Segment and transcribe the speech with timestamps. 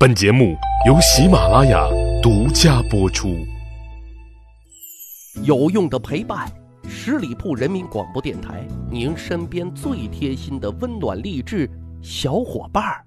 [0.00, 0.56] 本节目
[0.86, 1.86] 由喜马拉雅
[2.22, 3.36] 独家播出。
[5.42, 6.50] 有用的陪伴，
[6.88, 11.68] 十里铺人民广播电台，您身边最贴心的温暖励志
[12.00, 13.04] 小伙伴儿。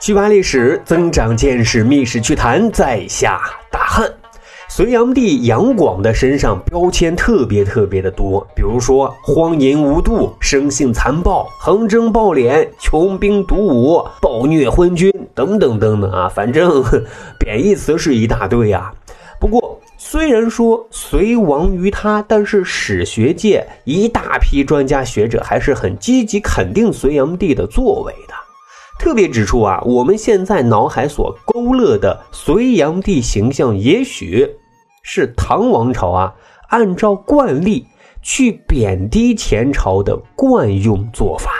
[0.00, 3.40] 趣扒历史，增长见识，密室趣谈，在下
[3.72, 4.08] 大汉。
[4.76, 16.84] 隋炀帝杨广的身上标签特别特别的多，比如说荒淫无度、生性残暴、横征暴敛、穷兵黩武、暴虐昏君等等等等啊，反正
[17.40, 18.92] 贬义词是一大堆啊。
[19.40, 28.34] 不过，虽然说隋亡于他，但是史学界一大批专家学者还是很积极肯定隋炀帝的作为的，
[28.98, 34.46] 特别指出啊，我们现在脑海所勾勒的隋炀帝形象，也许。
[35.08, 36.34] 是唐王朝啊，
[36.70, 37.86] 按照惯例
[38.22, 41.52] 去贬低前朝的惯用做法。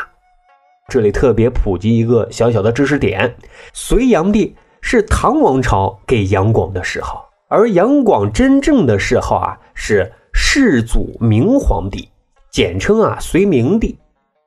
[0.88, 3.36] 这里特别普及一个小小的知识点：
[3.72, 12.08] 隋炀帝是唐王朝给杨广的谥号，而杨广真正的谥号啊是世祖明皇帝，
[12.50, 13.96] 简称啊隋明帝。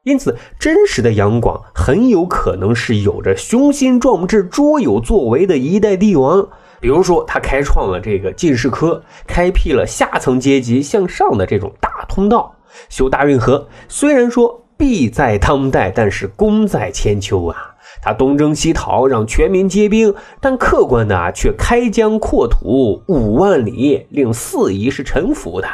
[0.03, 6.50] 因此，真实的杨广很有可能是有着雄心壮志、卓有作为的一代帝王。
[6.80, 12.55] 比如说，他开创了这个进士科，开辟了下层阶级向上的这种大通道，
[12.89, 13.67] 修大运河。
[13.88, 17.75] 虽然说弊在当代，但是功在千秋啊。
[18.02, 25.67] 他东征西讨，让全民皆兵，但客观的啊，却开疆扩土五万里，令四夷是臣服的。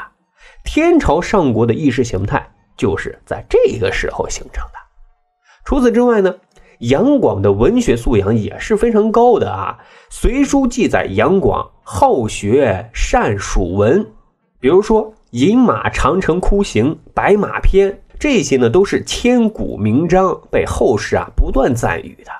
[0.63, 4.79] 天朝上国的意识形态就是在这个时候形成的。
[5.65, 6.33] 除此之外呢？
[6.79, 9.77] 杨广的文学素养也是非常高的啊，
[10.09, 14.05] 《隋书》记载杨广好学善属文，
[14.59, 22.31] 比如说《饮马长城窟行》《白马篇》，这些呢都是千古名章，被后世啊不断赞誉的。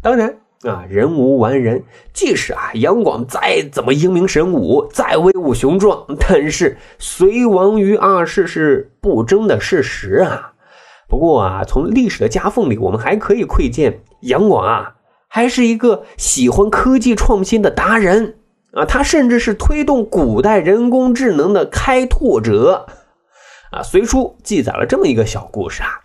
[0.00, 10.51] 当然啊，人无完人，即使啊杨广再怎么英明神武，再威武雄壮，但是隋亡于二世是不争的事实啊。
[11.12, 14.94] 不过啊，从历史的夹缝里，我们还可以窥见杨广啊，
[15.28, 18.38] 还是一个喜欢科技创新的达人
[18.72, 18.86] 啊。
[18.86, 22.86] 他甚至是推动古代人工智能的开拓者
[23.72, 23.80] 啊。
[23.84, 26.00] 《隋书》记载了这么一个小故事啊：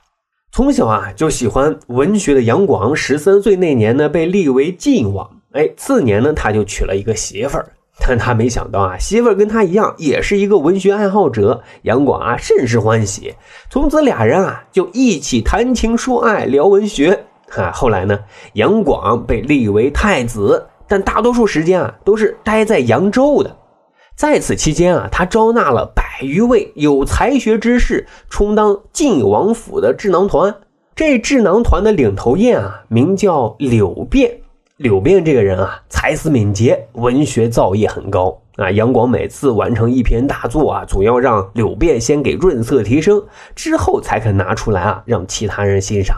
[0.51, 7.69] 从小啊就喜欢文学的杨广，十三岁那年呢被立为晋王，哎，次年呢他就娶了一个媳妇儿。
[7.99, 11.61] 但他没想到啊，媳妇儿跟他一样，也是一个文学爱好者。
[11.81, 13.33] 杨广啊，甚是欢喜。
[13.69, 17.25] 从此俩人啊，就一起谈情说爱，聊文学。
[17.49, 18.19] 哈，后来呢，
[18.53, 23.55] 杨广被立为太子，但大多数时间啊，都是待在扬州的。
[24.15, 30.55] 在此期间啊，他招纳了百余位有才学之士，充当晋王府的智囊团。
[30.95, 34.39] 这智囊团的领头雁啊，名叫柳变。
[34.77, 38.69] 柳变这个人啊，才思敏捷，文学造诣很高啊。
[38.69, 43.23] 杨广每次完成一篇大作啊，总要让柳变先给润色提升，
[43.55, 46.15] 之后才肯拿出来啊，让其他人欣赏。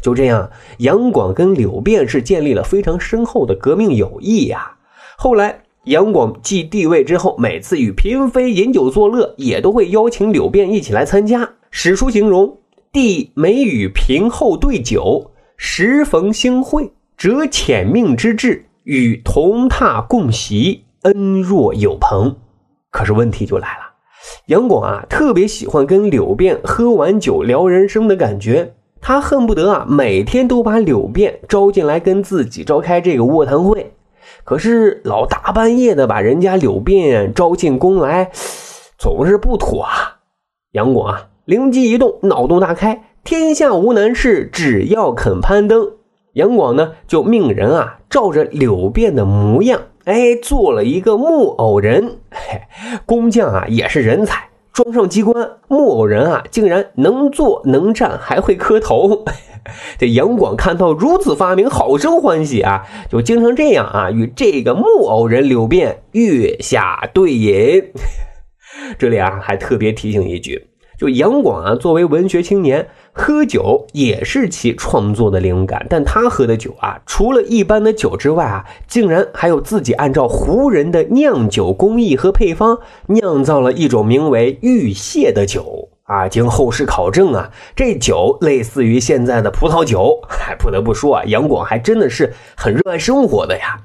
[0.00, 4.76] 就这样，杨广跟柳变是建立了非常深厚的革命友谊呀。
[5.16, 11.54] 后来，杨广继帝位之后，每次与嫔妃饮酒作乐，也都会邀请柳变一起来参加。
[11.72, 12.56] 史书形容，
[12.92, 16.92] 帝每与嫔后对酒，时逢兴会。
[17.16, 22.36] 折遣命之志，与同榻共席，恩若有朋。
[22.90, 23.94] 可是问题就来了，
[24.48, 33.94] 杨广啊，特别喜欢跟柳变喝完酒聊人生的感觉，他恨不得啊，每天都把柳变招进来跟自己召开这个卧谈会。
[34.44, 38.30] 可是老大半夜的把人家柳变招进宫来，
[38.98, 40.18] 总是不妥啊。
[40.72, 45.92] 杨广啊，灵机一动，脑洞大开，天下无难事，只要肯攀登。
[46.36, 52.18] 杨广呢，就命人啊，照着柳变的模样，哎，做了一个木偶人。
[52.30, 52.60] 嘿
[53.06, 59.24] 工匠啊，也是人才，装上机关，木偶人啊，竟然能坐能站，还会磕头。
[59.98, 67.82] 这杨广看到如此发明，好生欢喜啊，就经常这样啊，与这个木偶人柳变月下对饮。
[68.98, 70.68] 这里啊，还特别提醒一句。
[70.98, 75.86] 就杨广啊，作为文学青年，喝酒也是其创作的灵感。
[75.90, 82.78] 但他喝的酒啊，除了一般的酒之外啊，竟然还有自己按照胡人的酿酒工艺和配方
[83.08, 86.28] 酿造了一种名为玉蟹的酒啊。
[86.28, 90.18] 经后世考证啊，这酒类似于现在的葡萄酒。
[90.28, 93.78] 还不得不说啊，杨广还真的是很热爱生活的呀。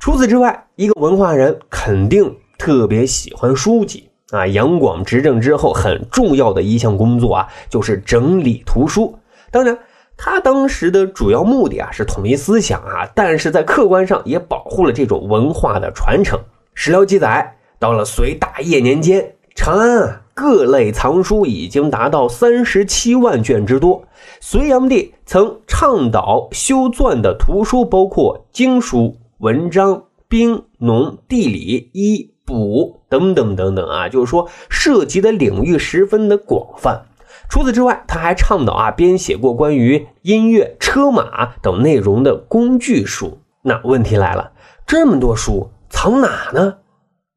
[0.00, 4.09] 除此之外，一个文化人肯定特别喜欢书籍。
[4.30, 9.18] 啊，杨广执政之后很重要的一项工作啊，就是整理图书。
[9.50, 9.76] 当然，
[10.16, 16.38] 他当时的主要目的啊是统一思想啊，但是在客观上也保护了这种文化的传承。
[16.74, 24.04] 史料记载，到了隋大业年间，长安啊各类藏书已经达到三十七万卷之多。
[24.40, 32.30] 隋炀帝曾倡导修撰的图书包括经书、文章、兵、农、地理、医。
[32.50, 37.02] 卜等等等等啊，就是说涉及的领域十分的广泛。
[37.48, 43.38] 除此之外，他还倡导啊编写过关于音乐、车马等内容的工具书。
[43.62, 44.52] 那问题来了，
[44.86, 46.74] 这么多书藏哪呢？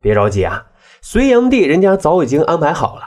[0.02, 0.66] 别着急啊，
[1.02, 3.02] 隋炀帝人家早已经安排好了，《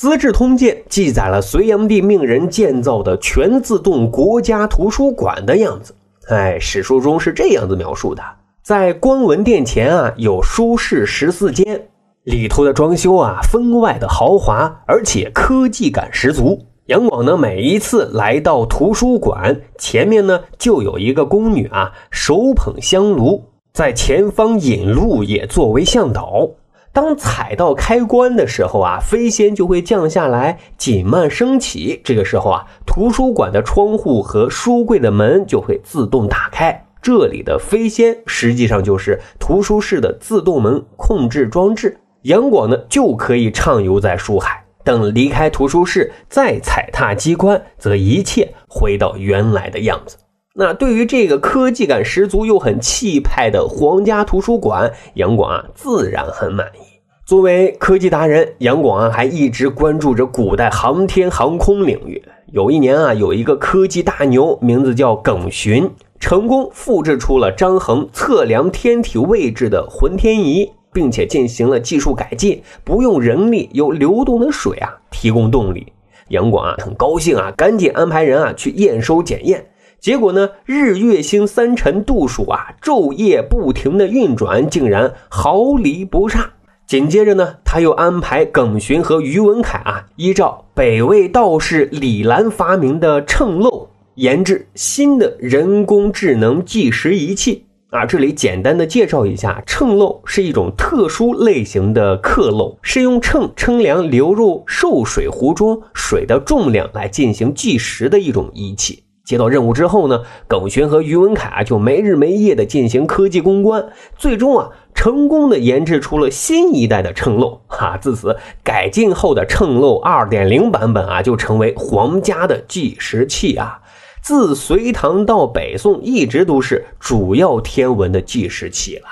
[0.00, 5.94] 资治通鉴》记载了隋炀帝命人建造的全自动国家图书馆的样子。
[6.28, 8.22] 哎，史书中是这样子描述的。
[8.64, 11.82] 在光文殿前啊，有书室十四间，
[12.22, 16.58] 里头的装修啊，分外的豪华，而且科技感十足。
[16.86, 26.48] 杨广呢，每一次来到图书馆前面呢，就有一个宫女啊，手捧香炉，在前方引路，也作为向导。
[26.90, 32.00] 当踩到开关的时候啊，飞仙就会降下来，紧慢升起。
[32.02, 36.83] 这个时候啊，图书馆的窗户和书柜的门就会自动打开。
[37.04, 44.64] 这里的飞仙实际上就是图书室的自动门控制装置，杨广呢就可以畅游在书海。
[44.82, 50.16] 等离开图书室，再踩踏机关，则一切回到原来的样子。
[50.54, 56.78] 那对于这个科技感十足又很气派的皇家图书馆，杨广啊自然很满意。
[57.26, 62.22] 作为科技达人，杨广啊还一直关注着古代航天航空领域。
[62.52, 65.90] 有一年啊，有一个科技大牛，名字叫耿寻。
[66.18, 75.92] 成功复制出了张衡测量天体位置的浑天仪，并且进行了技术改进，不用人力，由流动的水啊提供动力。
[76.28, 79.66] 杨广啊很高兴啊，赶紧安排人啊去验收检验。
[80.00, 86.50] 结果呢，日月星三辰度数啊昼夜不停的运转，竟然毫厘不差。
[86.86, 93.88] 紧接着呢，他又安排耿寻和于文凯啊，依照北魏道士李兰发明的秤漏。
[94.16, 98.06] 研制新的人工智能计时仪器啊！
[98.06, 109.02] 这里简单的介绍一下，秤漏是一种特殊类型的刻漏，是用秤称量流入受水壶中水的重量来进行计时的一种仪器。
[109.24, 113.84] 接到任务之后呢，耿寻和于文凯啊就没日没夜的进行科技攻关，
[114.16, 117.96] 最终啊成功的研制出了新一代的秤漏哈。
[117.96, 123.80] 自此，改进后的秤漏二点零版本啊就成为皇家的计时器啊。
[124.24, 129.04] 自隋唐到北宋，一直都是主要天文的计时器了，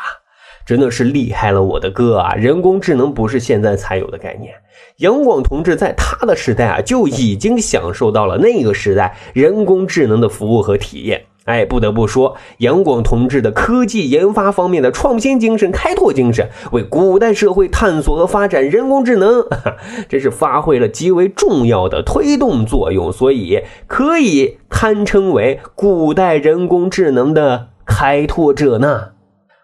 [0.65, 2.33] 真的是厉害了，我的哥啊！
[2.33, 4.55] 人工智能不是现在才有的概念，
[5.01, 11.23] 杨广同志在他的时代啊就已经享受到了那个时代人工智能的服务和体验。
[11.45, 19.45] 哎，不得不说，杨广同志的科技研发方面的创新精神、开拓精神，为古代社会探索和发展人工智能，
[20.09, 29.09] 真是发挥了极为重要的推动作用，所以可以堪称为古代人工智能的开拓者呢。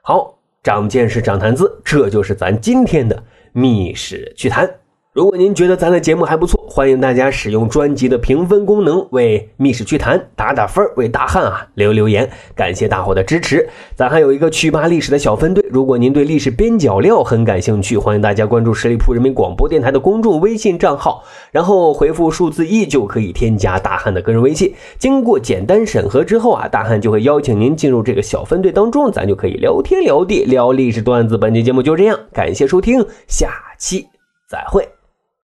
[0.02, 3.22] 好，长见识，长谈资，这就是咱今天的
[3.52, 4.68] 密史趣谈。
[5.14, 13.66] 如果您觉得咱的节目还不错，欢迎大家使用专辑的评分功能为《密室趣谈》打打分为大汉啊留留言，感谢大伙的支持。
[13.96, 24.72] 咱还有一个趣吧历史的小分队，如果您对历史边角料很感兴趣，欢迎大家关注十里铺人民广播电台的公众微信账号，然后回复数字一就可以添加大汉的个人微信。
[24.98, 31.38] 经过简单审核之后啊，大汉就会邀请您进入这个小分队当中，咱就可以聊天聊地聊历史段子。
[31.38, 34.06] 本期节目就这样，感谢收听，下期
[34.46, 34.97] 再会。